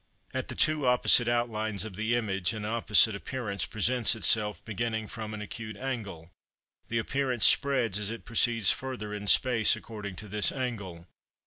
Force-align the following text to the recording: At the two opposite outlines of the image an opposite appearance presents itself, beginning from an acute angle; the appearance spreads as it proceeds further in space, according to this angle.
At 0.33 0.47
the 0.47 0.55
two 0.55 0.87
opposite 0.87 1.27
outlines 1.27 1.85
of 1.85 1.95
the 1.95 2.15
image 2.15 2.53
an 2.53 2.65
opposite 2.65 3.15
appearance 3.15 3.67
presents 3.67 4.15
itself, 4.15 4.65
beginning 4.65 5.05
from 5.05 5.31
an 5.31 5.43
acute 5.43 5.77
angle; 5.77 6.31
the 6.87 6.97
appearance 6.97 7.45
spreads 7.45 7.99
as 7.99 8.09
it 8.09 8.25
proceeds 8.25 8.71
further 8.71 9.13
in 9.13 9.27
space, 9.27 9.75
according 9.75 10.15
to 10.15 10.27
this 10.27 10.51
angle. 10.51 11.05